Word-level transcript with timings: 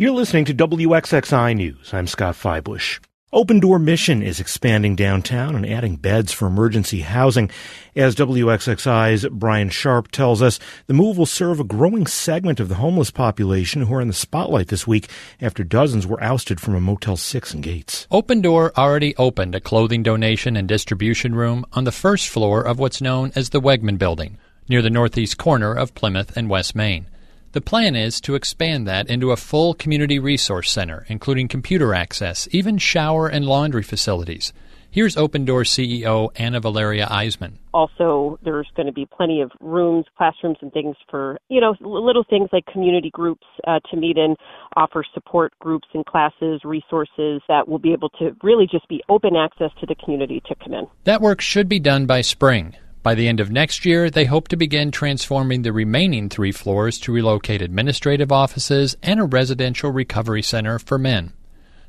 You're 0.00 0.12
listening 0.12 0.44
to 0.44 0.54
WXXI 0.54 1.56
News. 1.56 1.92
I'm 1.92 2.06
Scott 2.06 2.36
Fybush. 2.36 3.00
Open 3.32 3.58
Door 3.58 3.80
Mission 3.80 4.22
is 4.22 4.38
expanding 4.38 4.94
downtown 4.94 5.56
and 5.56 5.66
adding 5.66 5.96
beds 5.96 6.30
for 6.30 6.46
emergency 6.46 7.00
housing. 7.00 7.50
As 7.96 8.14
WXXI's 8.14 9.26
Brian 9.28 9.70
Sharp 9.70 10.12
tells 10.12 10.40
us, 10.40 10.60
the 10.86 10.94
move 10.94 11.18
will 11.18 11.26
serve 11.26 11.58
a 11.58 11.64
growing 11.64 12.06
segment 12.06 12.60
of 12.60 12.68
the 12.68 12.76
homeless 12.76 13.10
population 13.10 13.82
who 13.82 13.94
are 13.94 14.00
in 14.00 14.06
the 14.06 14.14
spotlight 14.14 14.68
this 14.68 14.86
week 14.86 15.10
after 15.40 15.64
dozens 15.64 16.06
were 16.06 16.22
ousted 16.22 16.60
from 16.60 16.76
a 16.76 16.80
Motel 16.80 17.16
6 17.16 17.54
in 17.54 17.60
Gates. 17.60 18.06
Open 18.08 18.40
Door 18.40 18.78
already 18.78 19.16
opened 19.16 19.56
a 19.56 19.60
clothing 19.60 20.04
donation 20.04 20.56
and 20.56 20.68
distribution 20.68 21.34
room 21.34 21.64
on 21.72 21.82
the 21.82 21.90
first 21.90 22.28
floor 22.28 22.62
of 22.62 22.78
what's 22.78 23.00
known 23.00 23.32
as 23.34 23.50
the 23.50 23.60
Wegman 23.60 23.98
Building, 23.98 24.38
near 24.68 24.80
the 24.80 24.90
northeast 24.90 25.38
corner 25.38 25.74
of 25.74 25.96
Plymouth 25.96 26.36
and 26.36 26.48
West 26.48 26.76
Main. 26.76 27.08
The 27.52 27.62
plan 27.62 27.96
is 27.96 28.20
to 28.22 28.34
expand 28.34 28.86
that 28.88 29.08
into 29.08 29.30
a 29.30 29.36
full 29.36 29.72
community 29.72 30.18
resource 30.18 30.70
center, 30.70 31.06
including 31.08 31.48
computer 31.48 31.94
access, 31.94 32.46
even 32.50 32.76
shower 32.76 33.26
and 33.26 33.46
laundry 33.46 33.82
facilities. 33.82 34.52
Here's 34.90 35.16
Open 35.16 35.46
Door 35.46 35.62
CEO 35.62 36.30
Anna 36.36 36.60
Valeria 36.60 37.06
Iseman. 37.06 37.52
Also, 37.72 38.38
there's 38.42 38.68
going 38.76 38.86
to 38.86 38.92
be 38.92 39.06
plenty 39.06 39.40
of 39.40 39.50
rooms, 39.60 40.04
classrooms, 40.18 40.58
and 40.60 40.70
things 40.72 40.96
for, 41.10 41.38
you 41.48 41.60
know, 41.60 41.74
little 41.80 42.24
things 42.28 42.50
like 42.52 42.66
community 42.66 43.10
groups 43.10 43.46
uh, 43.66 43.80
to 43.90 43.96
meet 43.96 44.18
in, 44.18 44.36
offer 44.76 45.02
support 45.14 45.52
groups 45.58 45.88
and 45.94 46.04
classes, 46.04 46.60
resources 46.64 47.40
that 47.48 47.66
will 47.66 47.78
be 47.78 47.92
able 47.92 48.10
to 48.10 48.36
really 48.42 48.66
just 48.70 48.86
be 48.88 49.02
open 49.08 49.36
access 49.36 49.70
to 49.80 49.86
the 49.86 49.94
community 49.94 50.42
to 50.46 50.54
come 50.62 50.74
in. 50.74 50.86
That 51.04 51.22
work 51.22 51.40
should 51.40 51.68
be 51.68 51.80
done 51.80 52.04
by 52.04 52.20
spring. 52.20 52.74
By 53.08 53.14
the 53.14 53.26
end 53.26 53.40
of 53.40 53.50
next 53.50 53.86
year, 53.86 54.10
they 54.10 54.26
hope 54.26 54.48
to 54.48 54.56
begin 54.58 54.90
transforming 54.90 55.62
the 55.62 55.72
remaining 55.72 56.28
three 56.28 56.52
floors 56.52 56.98
to 56.98 57.10
relocate 57.10 57.62
administrative 57.62 58.30
offices 58.30 58.98
and 59.02 59.18
a 59.18 59.24
residential 59.24 59.90
recovery 59.90 60.42
center 60.42 60.78
for 60.78 60.98
men. 60.98 61.32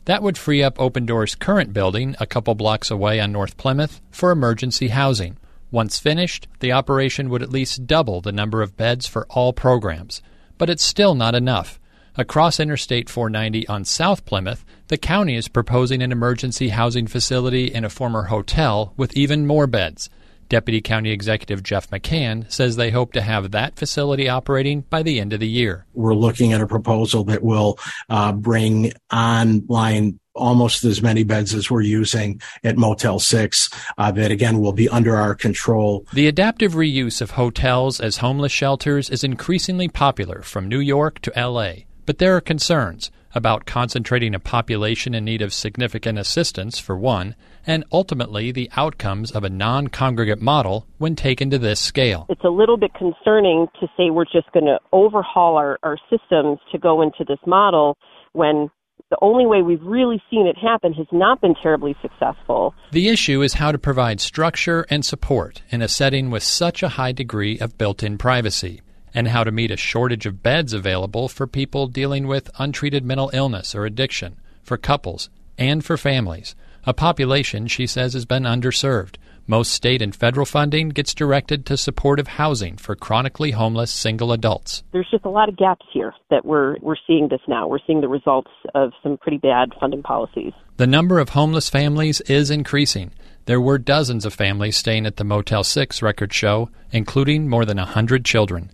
That 0.05 0.23
would 0.23 0.38
free 0.38 0.64
up 0.64 0.80
Open 0.80 1.05
Door's 1.05 1.36
current 1.36 1.73
building, 1.73 2.16
a 2.22 2.26
couple 2.26 2.56
blocks 2.56 2.89
away 2.89 3.20
on 3.20 3.34
North 3.34 3.58
Plymouth, 3.58 4.00
for 4.09 4.31
emergency 4.31 4.88
housing. 4.88 5.36
Once 5.72 6.00
finished, 6.00 6.48
the 6.61 6.72
operation 6.72 7.30
would 7.30 7.44
at 7.44 7.52
least 7.52 7.86
double 7.86 8.22
the 8.22 8.31
number 8.31 8.61
of 8.61 8.78
beds 8.78 9.06
for 9.06 9.28
all 9.30 9.52
programs. 9.52 10.22
But 10.58 10.70
it's 10.70 10.86
still 10.86 11.16
not 11.16 11.36
enough. 11.36 11.81
Across 12.16 12.61
Interstate 12.61 13.09
490 13.09 13.67
on 13.67 13.83
South 13.83 14.23
Plymouth, 14.23 14.64
the 14.88 14.98
county 14.98 15.36
is 15.36 15.50
proposing 15.50 16.02
an 16.02 16.14
emergency 16.14 16.70
housing 16.70 17.08
facility 17.08 17.66
in 17.66 17.83
a 17.83 17.89
former 17.89 18.23
hotel 18.23 18.94
with 18.95 19.17
even 19.17 19.45
more 19.45 19.67
beds. 19.67 20.09
Deputy 20.50 20.81
County 20.81 21.11
Executive 21.11 21.64
Jeff 21.64 21.89
McCann 21.89 22.52
says 22.52 22.75
they 22.75 22.92
hope 22.92 23.14
to 23.14 23.22
have 23.22 23.52
that 23.52 23.75
facility 23.75 24.28
operating 24.28 24.81
by 24.81 25.03
the 25.03 25.19
end 25.19 25.31
of 25.31 25.39
the 25.39 25.47
year. 25.47 25.86
We're 25.94 26.16
looking 26.16 26.53
at 26.53 26.61
a 26.61 26.67
proposal 26.67 27.23
that 27.25 27.44
will 27.44 27.80
uh, 28.09 28.31
bring 28.33 28.92
online 29.14 30.20
almost 30.36 30.83
as 30.83 31.02
many 31.02 31.23
beds 31.23 31.53
as 31.53 31.70
we're 31.70 31.81
using 31.81 32.42
at 32.64 32.77
Motel 32.77 33.20
6 33.20 33.70
uh, 33.97 34.11
that 34.11 34.31
again 34.31 34.59
will 34.59 34.73
be 34.73 34.89
under 34.89 35.16
our 35.16 35.36
control. 35.36 36.05
The 36.14 36.27
adaptive 36.27 36.73
reuse 36.73 37.22
of 37.22 37.31
hotels 37.31 38.00
as 38.00 38.17
homeless 38.17 38.52
shelters 38.52 39.09
is 39.09 39.23
increasingly 39.23 39.88
popular 39.88 40.42
from 40.42 40.67
New 40.67 40.80
York 40.80 41.20
to 41.22 41.33
LA, 41.36 41.72
but 42.09 42.17
there 42.17 42.35
are 42.35 42.41
concerns 42.41 43.11
about 43.35 43.67
concentrating 43.67 44.33
a 44.33 44.39
population 44.39 45.13
in 45.13 45.23
need 45.23 45.43
of 45.43 45.53
significant 45.53 46.17
assistance, 46.17 46.79
for 46.79 46.97
one, 46.97 47.35
and 47.67 47.83
ultimately 47.91 48.52
the 48.52 48.67
outcomes 48.75 49.29
of 49.29 49.43
a 49.43 49.49
non 49.49 49.89
congregate 49.89 50.41
model 50.41 50.87
when 50.97 51.15
taken 51.15 51.52
to 51.52 51.59
this 51.59 51.80
scale. 51.80 52.25
It's 52.27 52.43
a 52.43 52.49
little 52.49 52.77
bit 52.77 52.95
concerning 52.95 53.67
to 53.80 53.85
say 53.95 54.09
we're 54.09 54.25
just 54.25 54.52
going 54.53 54.65
to 54.65 54.80
overhaul 54.91 55.55
our, 55.55 55.77
our 55.83 55.99
systems 56.09 56.57
to 56.71 56.80
go 56.80 57.03
into 57.03 57.23
this 57.27 57.37
model 57.45 57.95
when 58.33 58.71
the 59.11 59.17
only 59.21 59.45
way 59.45 59.61
we've 59.61 59.83
really 59.83 60.19
seen 60.31 60.47
it 60.47 60.57
happen 60.57 60.93
has 60.93 61.05
not 61.11 61.41
been 61.41 61.53
terribly 61.61 61.95
successful. 62.02 62.73
The 62.91 63.09
issue 63.09 63.43
is 63.43 63.53
how 63.53 63.71
to 63.71 63.77
provide 63.77 64.19
structure 64.19 64.87
and 64.89 65.05
support 65.05 65.61
in 65.69 65.83
a 65.83 65.87
setting 65.87 66.31
with 66.31 66.42
such 66.42 66.81
a 66.81 66.89
high 66.89 67.11
degree 67.11 67.59
of 67.59 67.77
built 67.77 68.02
in 68.02 68.17
privacy 68.17 68.81
and 69.14 69.27
how 69.27 69.43
to 69.43 69.52
meet 69.52 69.71
a 69.71 69.77
shortage 69.77 70.25
of 70.25 70.43
beds 70.43 70.73
available 70.73 71.27
for 71.27 71.47
people 71.47 71.87
dealing 71.87 72.27
with 72.27 72.52
untreated 72.59 73.03
mental 73.03 73.30
illness 73.33 73.73
or 73.75 73.86
addiction, 73.86 74.37
for 74.61 74.77
couples, 74.77 75.30
and 75.58 75.83
for 75.83 75.97
families. 75.97 76.55
A 76.86 76.93
population, 76.93 77.67
she 77.67 77.86
says, 77.86 78.14
has 78.14 78.25
been 78.25 78.43
underserved. 78.43 79.15
Most 79.49 79.71
state 79.71 80.02
and 80.02 80.15
federal 80.15 80.45
funding 80.45 80.89
gets 80.89 81.15
directed 81.15 81.65
to 81.65 81.75
supportive 81.75 82.27
housing 82.27 82.77
for 82.77 82.95
chronically 82.95 83.49
homeless 83.52 83.89
single 83.92 84.31
adults. 84.31 84.83
There's 84.92 85.09
just 85.09 85.25
a 85.25 85.30
lot 85.30 85.49
of 85.49 85.58
gaps 85.58 85.87
here 85.92 86.14
that 86.30 86.45
we're 86.45 86.77
we're 86.81 86.95
seeing 87.08 87.30
this 87.30 87.42
now. 87.48 87.67
We're 87.67 87.80
seeing 87.87 88.02
the 88.02 88.08
results 88.08 88.52
of 88.75 88.92
some 89.02 89.17
pretty 89.17 89.39
bad 89.39 89.71
funding 89.80 90.03
policies. 90.03 90.53
The 90.77 90.86
number 90.86 91.17
of 91.17 91.30
homeless 91.30 91.67
families 91.67 92.21
is 92.21 92.52
increasing. 92.52 93.11
There 93.45 93.59
were 93.59 93.80
dozens 93.80 94.23
of 94.23 94.36
families 94.36 94.77
staying 94.77 95.08
at 95.08 95.17
the 95.17 95.23
Motel 95.23 95.64
6 95.64 96.03
record 96.03 96.31
show, 96.31 96.69
including 96.92 97.49
more 97.49 97.65
than 97.65 97.80
a 97.80 97.86
100 97.86 98.23
children. 98.23 98.69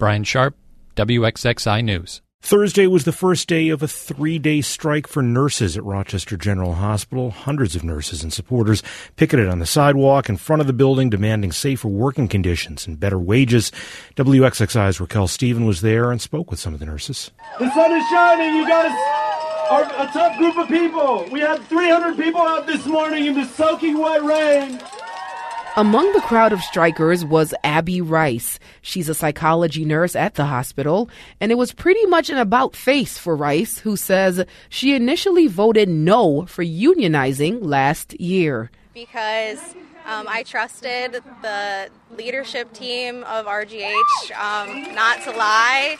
Brian 0.00 0.24
Sharp, 0.24 0.56
WXXI 0.96 1.84
News. 1.84 2.22
Thursday 2.40 2.86
was 2.86 3.04
the 3.04 3.12
first 3.12 3.46
day 3.46 3.68
of 3.68 3.82
a 3.82 3.86
three 3.86 4.38
day 4.38 4.62
strike 4.62 5.06
for 5.06 5.22
nurses 5.22 5.76
at 5.76 5.84
Rochester 5.84 6.38
General 6.38 6.72
Hospital. 6.72 7.30
Hundreds 7.30 7.76
of 7.76 7.84
nurses 7.84 8.22
and 8.22 8.32
supporters 8.32 8.82
picketed 9.16 9.46
on 9.46 9.58
the 9.58 9.66
sidewalk 9.66 10.30
in 10.30 10.38
front 10.38 10.60
of 10.62 10.66
the 10.66 10.72
building 10.72 11.10
demanding 11.10 11.52
safer 11.52 11.86
working 11.86 12.28
conditions 12.28 12.86
and 12.86 12.98
better 12.98 13.18
wages. 13.18 13.70
WXXI's 14.16 15.02
Raquel 15.02 15.28
Stephen 15.28 15.66
was 15.66 15.82
there 15.82 16.10
and 16.10 16.18
spoke 16.18 16.50
with 16.50 16.58
some 16.58 16.72
of 16.72 16.80
the 16.80 16.86
nurses. 16.86 17.30
The 17.58 17.70
sun 17.74 17.92
is 17.92 18.08
shining. 18.08 18.54
You 18.54 18.66
got 18.66 18.86
a, 18.86 20.02
a 20.02 20.10
tough 20.14 20.38
group 20.38 20.56
of 20.56 20.68
people. 20.68 21.28
We 21.30 21.40
had 21.40 21.62
300 21.64 22.16
people 22.16 22.40
out 22.40 22.66
this 22.66 22.86
morning 22.86 23.26
in 23.26 23.34
the 23.34 23.44
soaking 23.44 23.98
wet 23.98 24.22
rain. 24.22 24.80
Among 25.76 26.12
the 26.12 26.20
crowd 26.20 26.52
of 26.52 26.60
strikers 26.62 27.24
was 27.24 27.54
Abby 27.62 28.00
Rice. 28.00 28.58
She's 28.82 29.08
a 29.08 29.14
psychology 29.14 29.84
nurse 29.84 30.16
at 30.16 30.34
the 30.34 30.46
hospital, 30.46 31.08
and 31.40 31.52
it 31.52 31.54
was 31.54 31.72
pretty 31.72 32.04
much 32.06 32.28
an 32.28 32.38
about 32.38 32.74
face 32.74 33.16
for 33.16 33.36
Rice, 33.36 33.78
who 33.78 33.96
says 33.96 34.44
she 34.68 34.96
initially 34.96 35.46
voted 35.46 35.88
no 35.88 36.44
for 36.46 36.64
unionizing 36.64 37.60
last 37.62 38.20
year. 38.20 38.70
Because 38.94 39.76
um, 40.06 40.26
I 40.28 40.42
trusted 40.42 41.22
the 41.42 41.88
leadership 42.16 42.72
team 42.72 43.22
of 43.24 43.46
RGH 43.46 44.32
um, 44.32 44.94
not 44.94 45.22
to 45.22 45.30
lie 45.30 45.96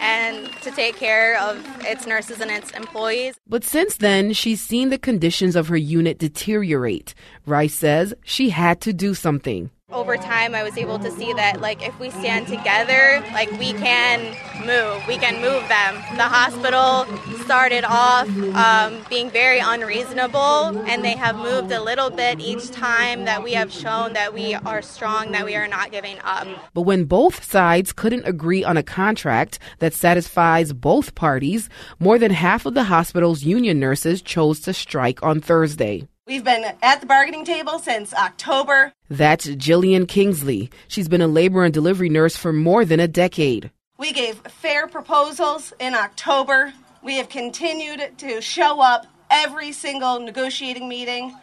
and 0.00 0.50
to 0.62 0.70
take 0.70 0.96
care 0.96 1.38
of 1.40 1.64
its 1.80 2.06
nurses 2.06 2.40
and 2.40 2.50
its 2.50 2.70
employees. 2.72 3.36
But 3.48 3.64
since 3.64 3.96
then, 3.96 4.32
she's 4.32 4.60
seen 4.60 4.90
the 4.90 4.98
conditions 4.98 5.56
of 5.56 5.68
her 5.68 5.76
unit 5.76 6.18
deteriorate. 6.18 7.14
Rice 7.46 7.74
says 7.74 8.14
she 8.24 8.50
had 8.50 8.80
to 8.82 8.92
do 8.92 9.14
something 9.14 9.70
over 9.94 10.16
time 10.16 10.54
I 10.54 10.62
was 10.62 10.76
able 10.76 10.98
to 10.98 11.10
see 11.10 11.32
that 11.32 11.60
like 11.60 11.86
if 11.86 11.98
we 11.98 12.10
stand 12.10 12.46
together, 12.46 13.24
like 13.32 13.50
we 13.52 13.72
can 13.72 14.20
move, 14.66 15.06
we 15.06 15.16
can 15.16 15.40
move 15.40 15.66
them. 15.68 15.94
The 16.16 16.24
hospital 16.24 17.06
started 17.44 17.84
off 17.84 18.28
um, 18.54 19.04
being 19.08 19.30
very 19.30 19.60
unreasonable, 19.60 20.78
and 20.88 21.04
they 21.04 21.16
have 21.16 21.36
moved 21.36 21.72
a 21.72 21.82
little 21.82 22.10
bit 22.10 22.40
each 22.40 22.70
time 22.70 23.24
that 23.24 23.42
we 23.42 23.52
have 23.52 23.72
shown 23.72 24.12
that 24.14 24.34
we 24.34 24.54
are 24.54 24.82
strong, 24.82 25.32
that 25.32 25.44
we 25.44 25.54
are 25.54 25.68
not 25.68 25.90
giving 25.90 26.18
up. 26.24 26.46
But 26.74 26.82
when 26.82 27.04
both 27.04 27.44
sides 27.44 27.92
couldn't 27.92 28.26
agree 28.26 28.64
on 28.64 28.76
a 28.76 28.82
contract 28.82 29.58
that 29.78 29.94
satisfies 29.94 30.72
both 30.72 31.14
parties, 31.14 31.68
more 31.98 32.18
than 32.18 32.32
half 32.32 32.66
of 32.66 32.74
the 32.74 32.84
hospital's 32.84 33.44
union 33.44 33.78
nurses 33.78 34.20
chose 34.20 34.60
to 34.60 34.74
strike 34.74 35.22
on 35.22 35.40
Thursday. 35.40 36.08
We've 36.26 36.42
been 36.42 36.64
at 36.82 37.02
the 37.02 37.06
bargaining 37.06 37.44
table 37.44 37.78
since 37.78 38.14
October. 38.14 38.94
That's 39.10 39.46
Jillian 39.46 40.08
Kingsley. 40.08 40.70
She's 40.88 41.06
been 41.06 41.20
a 41.20 41.26
labor 41.26 41.64
and 41.64 41.74
delivery 41.74 42.08
nurse 42.08 42.34
for 42.34 42.50
more 42.50 42.86
than 42.86 42.98
a 42.98 43.06
decade. 43.06 43.70
We 43.98 44.10
gave 44.14 44.36
fair 44.38 44.86
proposals 44.86 45.74
in 45.78 45.94
October. 45.94 46.72
We 47.02 47.18
have 47.18 47.28
continued 47.28 48.16
to 48.16 48.40
show 48.40 48.80
up 48.80 49.06
every 49.28 49.72
single 49.72 50.18
negotiating 50.18 50.88
meeting, 50.88 51.36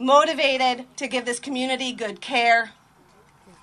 motivated 0.00 0.86
to 0.96 1.06
give 1.06 1.24
this 1.24 1.38
community 1.38 1.92
good 1.92 2.20
care. 2.20 2.72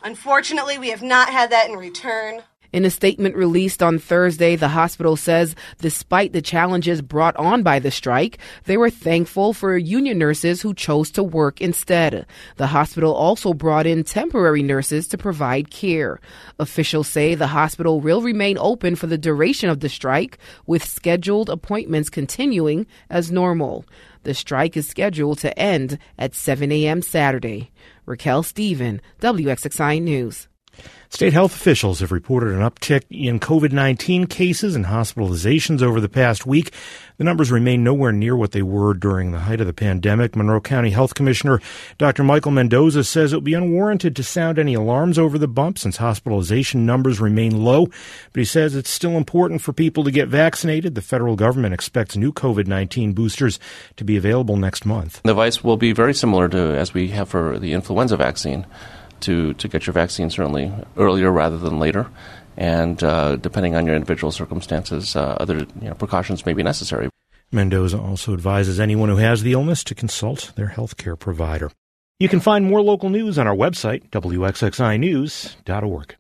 Unfortunately, 0.02 0.78
we 0.78 0.92
have 0.92 1.04
not 1.04 1.28
had 1.28 1.52
that 1.52 1.70
in 1.70 1.76
return. 1.76 2.42
In 2.74 2.86
a 2.86 2.90
statement 2.90 3.36
released 3.36 3.84
on 3.84 4.00
Thursday, 4.00 4.56
the 4.56 4.70
hospital 4.70 5.16
says 5.16 5.56
despite 5.80 6.34
the 6.34 6.42
challenges 6.42 7.04
brought 7.04 7.36
on 7.36 7.62
by 7.62 7.78
the 7.78 7.92
strike, 7.92 8.40
they 8.66 8.78
were 8.78 8.90
thankful 8.90 9.54
for 9.54 9.78
union 9.78 10.18
nurses 10.18 10.64
who 10.64 10.74
chose 10.74 11.12
to 11.12 11.22
work 11.22 11.62
instead. 11.62 12.26
The 12.58 12.66
hospital 12.66 13.14
also 13.14 13.54
brought 13.54 13.86
in 13.86 14.04
temporary 14.04 14.64
nurses 14.64 15.08
to 15.10 15.20
provide 15.20 15.70
care. 15.70 16.20
Officials 16.58 17.08
say 17.08 17.36
the 17.36 17.46
hospital 17.46 18.02
will 18.02 18.24
remain 18.24 18.58
open 18.58 18.96
for 18.96 19.06
the 19.06 19.20
duration 19.20 19.70
of 19.70 19.82
the 19.82 19.90
strike, 19.90 20.40
with 20.66 20.84
scheduled 20.84 21.52
appointments 21.52 22.10
continuing 22.10 22.88
as 23.08 23.32
normal. 23.32 23.86
The 24.24 24.34
strike 24.34 24.76
is 24.76 24.88
scheduled 24.88 25.38
to 25.40 25.58
end 25.60 26.00
at 26.18 26.34
7 26.34 26.72
a.m. 26.72 27.04
Saturday. 27.04 27.70
Raquel 28.08 28.42
Stephen, 28.42 29.00
WXXI 29.22 30.02
News. 30.02 30.48
State 31.14 31.34
health 31.34 31.54
officials 31.54 32.00
have 32.00 32.12
reported 32.12 32.56
an 32.56 32.62
uptick 32.62 33.04
in 33.12 33.40
COVID 33.40 33.72
19 33.72 34.26
cases 34.26 34.76
and 34.76 34.86
hospitalizations 34.86 35.84
over 35.84 36.02
the 36.02 36.10
past 36.10 36.48
week. 36.48 36.74
The 37.18 37.24
numbers 37.24 37.52
remain 37.52 37.84
nowhere 37.84 38.12
near 38.12 38.36
what 38.36 38.52
they 38.52 38.64
were 38.64 38.96
during 38.96 39.32
the 39.32 39.42
height 39.42 39.62
of 39.62 39.68
the 39.68 39.74
pandemic. 39.74 40.36
Monroe 40.36 40.60
County 40.60 40.90
Health 40.90 41.14
Commissioner 41.14 41.62
Dr. 42.00 42.24
Michael 42.24 42.52
Mendoza 42.52 43.04
says 43.04 43.32
it 43.32 43.36
would 43.36 43.44
be 43.44 43.54
unwarranted 43.54 44.16
to 44.16 44.24
sound 44.24 44.58
any 44.58 44.74
alarms 44.74 45.20
over 45.20 45.38
the 45.38 45.48
bump 45.48 45.78
since 45.78 45.98
hospitalization 45.98 46.84
numbers 46.84 47.22
remain 47.22 47.64
low. 47.64 47.86
But 47.86 48.40
he 48.40 48.46
says 48.46 48.76
it's 48.76 48.90
still 48.90 49.16
important 49.16 49.62
for 49.62 49.72
people 49.72 50.04
to 50.06 50.12
get 50.12 50.30
vaccinated. 50.30 50.96
The 50.96 51.04
federal 51.04 51.36
government 51.36 51.76
expects 51.76 52.18
new 52.18 52.34
COVID 52.34 52.66
19 52.66 53.14
boosters 53.14 53.60
to 53.98 54.04
be 54.04 54.18
available 54.18 54.58
next 54.58 54.84
month. 54.84 55.22
The 55.22 55.30
device 55.30 55.64
will 55.64 55.78
be 55.78 55.92
very 55.92 56.16
similar 56.16 56.50
to 56.50 56.58
as 56.58 56.92
we 56.92 57.10
have 57.10 57.30
for 57.30 57.60
the 57.60 57.74
influenza 57.74 58.18
vaccine 58.18 58.66
to, 59.24 59.54
to 59.56 59.68
get 59.68 59.88
your 59.88 59.94
vaccine 59.94 60.30
certainly 60.30 60.72
earlier 60.98 61.32
rather 61.32 61.58
than 61.58 61.80
later. 61.80 62.08
And 62.56 63.04
uh, 63.04 63.38
depending 63.38 63.76
on 63.76 63.86
your 63.86 63.96
individual 63.96 64.32
circumstances, 64.32 65.16
uh, 65.16 65.38
other 65.40 65.60
you 65.82 65.90
know, 65.90 65.96
precautions 65.96 66.46
may 66.46 66.54
be 66.54 66.64
necessary. 66.64 67.10
Mendoza 67.52 68.00
also 68.00 68.34
advises 68.34 68.80
anyone 68.80 69.10
who 69.10 69.18
has 69.18 69.44
the 69.44 69.54
illness 69.54 69.84
to 69.86 69.96
consult 69.96 70.52
their 70.56 70.68
health 70.68 70.98
care 70.98 71.16
provider. 71.16 71.72
You 72.20 72.30
can 72.30 72.40
find 72.40 72.66
more 72.66 72.82
local 72.82 73.10
news 73.10 73.38
on 73.38 73.48
our 73.48 73.56
website, 73.56 74.10
wxxinews.org. 74.10 76.16